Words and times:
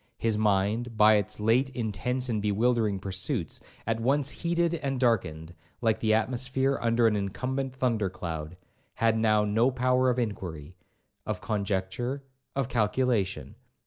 His 0.17 0.35
mind, 0.35 0.97
by 0.97 1.13
its 1.17 1.39
late 1.39 1.69
intense 1.75 2.27
and 2.27 2.41
bewildering 2.41 2.97
pursuits, 2.97 3.59
at 3.85 3.99
once 3.99 4.31
heated 4.31 4.73
and 4.73 4.99
darkened, 4.99 5.53
like 5.79 5.99
the 5.99 6.11
atmosphere 6.11 6.79
under 6.81 7.05
an 7.05 7.15
incumbent 7.15 7.75
thunder 7.75 8.09
cloud, 8.09 8.57
had 8.95 9.15
now 9.15 9.45
no 9.45 9.69
power 9.69 10.09
of 10.09 10.17
inquiry, 10.17 10.75
of 11.23 11.39
conjecture, 11.39 12.13
or 12.13 12.23
of 12.61 12.67
calculation. 12.67 13.53